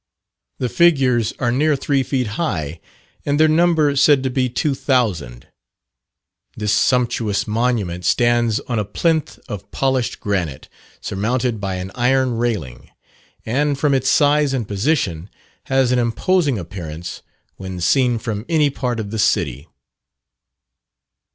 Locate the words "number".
3.47-3.95